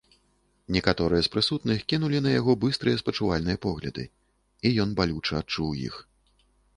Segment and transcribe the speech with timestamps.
[0.75, 4.07] Некаторыя з прысутных кінулі на яго быстрыя спачувальныя погляды,
[4.67, 5.99] і ён балюча адчуў іх.